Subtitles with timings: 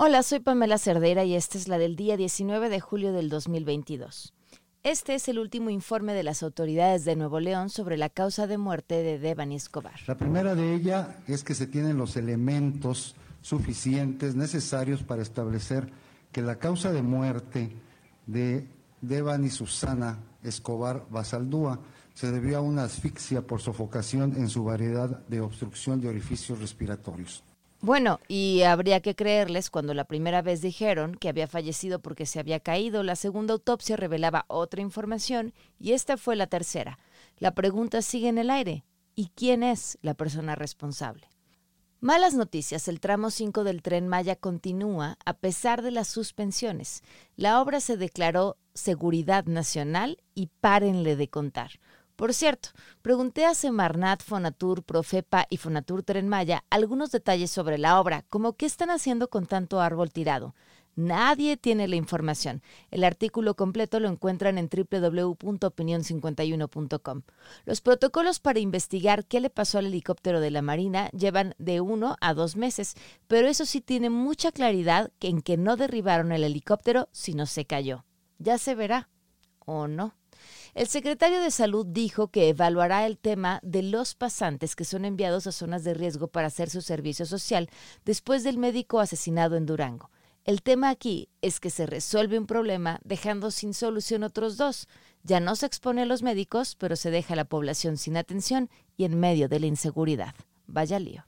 [0.00, 4.32] Hola, soy Pamela Cerdera y esta es la del día 19 de julio del 2022.
[4.84, 8.58] Este es el último informe de las autoridades de Nuevo León sobre la causa de
[8.58, 9.98] muerte de Devani Escobar.
[10.06, 15.90] La primera de ellas es que se tienen los elementos suficientes necesarios para establecer
[16.30, 17.72] que la causa de muerte
[18.28, 18.68] de
[19.00, 21.80] Devani Susana Escobar Basaldúa
[22.14, 27.42] se debió a una asfixia por sofocación en su variedad de obstrucción de orificios respiratorios.
[27.80, 32.40] Bueno, y habría que creerles cuando la primera vez dijeron que había fallecido porque se
[32.40, 36.98] había caído, la segunda autopsia revelaba otra información y esta fue la tercera.
[37.38, 38.84] La pregunta sigue en el aire.
[39.14, 41.28] ¿Y quién es la persona responsable?
[42.00, 47.02] Malas noticias, el tramo 5 del tren Maya continúa a pesar de las suspensiones.
[47.34, 51.80] La obra se declaró seguridad nacional y párenle de contar.
[52.18, 52.68] Por cierto,
[53.00, 58.54] pregunté a Semarnat, Fonatur, Profepa y Fonatur Tren Maya algunos detalles sobre la obra, como
[58.54, 60.56] qué están haciendo con tanto árbol tirado.
[60.96, 62.60] Nadie tiene la información.
[62.90, 67.22] El artículo completo lo encuentran en www.opinion51.com.
[67.64, 72.16] Los protocolos para investigar qué le pasó al helicóptero de la Marina llevan de uno
[72.20, 72.96] a dos meses,
[73.28, 78.04] pero eso sí tiene mucha claridad en que no derribaron el helicóptero, sino se cayó.
[78.40, 79.08] Ya se verá,
[79.66, 80.18] o no.
[80.78, 85.48] El secretario de Salud dijo que evaluará el tema de los pasantes que son enviados
[85.48, 87.68] a zonas de riesgo para hacer su servicio social
[88.04, 90.12] después del médico asesinado en Durango.
[90.44, 94.86] El tema aquí es que se resuelve un problema dejando sin solución otros dos.
[95.24, 98.70] Ya no se expone a los médicos, pero se deja a la población sin atención
[98.96, 100.36] y en medio de la inseguridad.
[100.68, 101.27] Vaya lío.